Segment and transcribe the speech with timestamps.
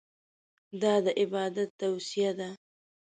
[0.81, 2.49] دا د عبادت توصیه ده.